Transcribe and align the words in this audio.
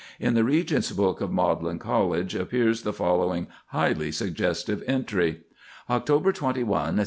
In 0.19 0.33
the 0.33 0.43
Regents' 0.43 0.91
Book 0.93 1.21
of 1.21 1.31
Magdalene 1.31 1.77
College 1.77 2.33
appears 2.33 2.81
the 2.81 2.91
following 2.91 3.45
highly 3.67 4.11
suggestive 4.11 4.81
entry:— 4.87 5.41
"Oct 5.91 6.07
21, 6.07 6.25
1653. 6.25 6.99